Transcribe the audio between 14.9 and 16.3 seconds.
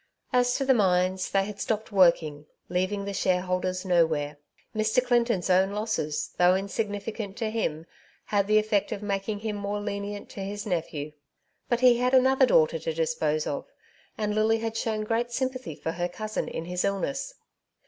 great sympathy for her